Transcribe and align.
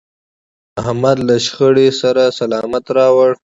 احمد 0.81 1.17
له 1.27 1.35
شخړې 1.45 1.87
سر 1.99 2.15
سلامت 2.39 2.85
راوړ. 2.97 3.29